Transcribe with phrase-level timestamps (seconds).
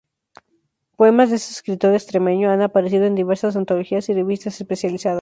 [0.95, 5.09] Poemas de este escritor extremeño han aparecido en diversas antologías y revistas especializadas.